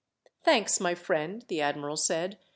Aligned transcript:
"Thanks, 0.43 0.79
my 0.79 0.95
friend," 0.95 1.45
the 1.47 1.61
admiral 1.61 1.95
said. 1.95 2.39